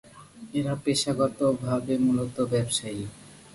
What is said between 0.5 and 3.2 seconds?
এরা পেশাগতভাবে মূলত ব্যবসায়ী।